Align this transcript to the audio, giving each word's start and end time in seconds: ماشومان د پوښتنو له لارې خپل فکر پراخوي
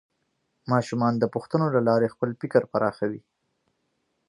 ماشومان 0.71 1.13
د 1.19 1.23
پوښتنو 1.33 1.67
له 1.75 1.81
لارې 1.89 2.13
خپل 2.13 2.29
فکر 2.41 2.61
پراخوي 2.71 3.21